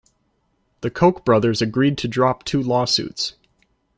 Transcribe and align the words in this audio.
The 0.79 0.89
Koch 0.89 1.23
brothers 1.23 1.61
agreed 1.61 1.95
to 1.99 2.07
drop 2.07 2.43
two 2.43 2.63
lawsuits. 2.63 3.35